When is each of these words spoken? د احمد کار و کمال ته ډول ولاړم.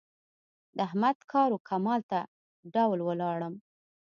د 0.75 0.77
احمد 0.87 1.17
کار 1.31 1.49
و 1.53 1.59
کمال 1.69 2.01
ته 2.11 2.19
ډول 2.73 2.99
ولاړم. 3.03 3.53